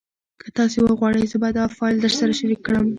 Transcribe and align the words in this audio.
که 0.41 0.47
تاسي 0.57 0.77
وغواړئ 0.81 1.23
زه 1.31 1.37
به 1.41 1.49
دا 1.57 1.65
فایل 1.77 1.97
درسره 2.03 2.31
شریک 2.39 2.59
کړم. 2.65 2.85